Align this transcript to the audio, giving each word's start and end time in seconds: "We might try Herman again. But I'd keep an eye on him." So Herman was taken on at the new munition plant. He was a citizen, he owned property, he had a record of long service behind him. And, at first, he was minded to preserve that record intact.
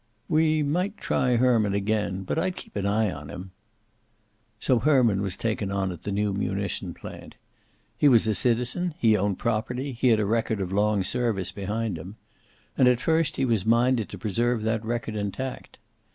"We 0.27 0.63
might 0.63 0.97
try 0.97 1.35
Herman 1.35 1.75
again. 1.75 2.23
But 2.23 2.39
I'd 2.39 2.55
keep 2.55 2.75
an 2.75 2.87
eye 2.87 3.11
on 3.11 3.29
him." 3.29 3.51
So 4.59 4.79
Herman 4.79 5.21
was 5.21 5.37
taken 5.37 5.71
on 5.71 5.91
at 5.91 6.01
the 6.01 6.11
new 6.11 6.33
munition 6.33 6.95
plant. 6.95 7.35
He 7.99 8.07
was 8.07 8.25
a 8.25 8.33
citizen, 8.33 8.95
he 8.97 9.15
owned 9.15 9.37
property, 9.37 9.91
he 9.91 10.07
had 10.07 10.19
a 10.19 10.25
record 10.25 10.59
of 10.59 10.71
long 10.71 11.03
service 11.03 11.51
behind 11.51 11.99
him. 11.99 12.15
And, 12.75 12.87
at 12.87 12.99
first, 12.99 13.37
he 13.37 13.45
was 13.45 13.63
minded 13.63 14.09
to 14.09 14.17
preserve 14.17 14.63
that 14.63 14.83
record 14.83 15.15
intact. 15.15 15.77